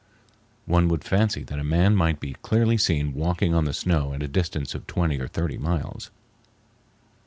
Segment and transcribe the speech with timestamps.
[0.65, 4.23] One would fancy that a man might be clearly seen walking on the snow at
[4.23, 6.09] a distance of twenty or thirty miles.